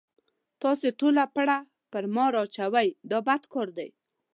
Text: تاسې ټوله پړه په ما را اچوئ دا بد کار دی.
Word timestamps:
تاسې 0.61 0.87
ټوله 0.99 1.23
پړه 1.35 1.57
په 1.91 1.99
ما 2.15 2.25
را 2.33 2.41
اچوئ 2.45 2.87
دا 3.11 3.17
بد 3.27 3.43
کار 3.53 3.67
دی. 3.77 3.89